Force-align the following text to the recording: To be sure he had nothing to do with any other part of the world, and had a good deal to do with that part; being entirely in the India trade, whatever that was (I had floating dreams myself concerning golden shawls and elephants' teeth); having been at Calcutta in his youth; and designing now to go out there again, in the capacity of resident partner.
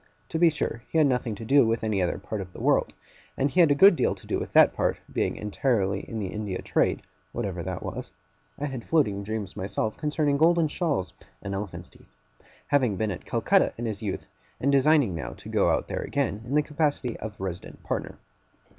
To 0.29 0.39
be 0.39 0.49
sure 0.49 0.81
he 0.89 0.97
had 0.97 1.05
nothing 1.05 1.35
to 1.35 1.45
do 1.45 1.63
with 1.63 1.83
any 1.83 2.01
other 2.01 2.17
part 2.17 2.41
of 2.41 2.53
the 2.53 2.59
world, 2.59 2.91
and 3.37 3.51
had 3.51 3.69
a 3.69 3.75
good 3.75 3.95
deal 3.95 4.15
to 4.15 4.25
do 4.25 4.39
with 4.39 4.51
that 4.53 4.73
part; 4.73 4.97
being 5.13 5.35
entirely 5.35 5.99
in 6.09 6.17
the 6.17 6.25
India 6.25 6.59
trade, 6.63 7.03
whatever 7.33 7.61
that 7.61 7.83
was 7.83 8.09
(I 8.57 8.65
had 8.65 8.83
floating 8.83 9.21
dreams 9.21 9.55
myself 9.55 9.97
concerning 9.97 10.37
golden 10.39 10.67
shawls 10.69 11.13
and 11.43 11.53
elephants' 11.53 11.89
teeth); 11.89 12.15
having 12.65 12.95
been 12.95 13.11
at 13.11 13.25
Calcutta 13.25 13.73
in 13.77 13.85
his 13.85 14.01
youth; 14.01 14.25
and 14.59 14.71
designing 14.71 15.13
now 15.13 15.33
to 15.33 15.49
go 15.49 15.69
out 15.69 15.87
there 15.87 16.01
again, 16.01 16.41
in 16.45 16.55
the 16.55 16.63
capacity 16.63 17.15
of 17.17 17.39
resident 17.39 17.83
partner. 17.83 18.17